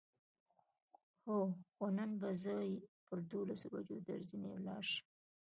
[1.25, 1.39] هو،
[1.73, 2.53] خو نن به زه
[3.05, 5.07] پر دولسو بجو درځنې ولاړ شم.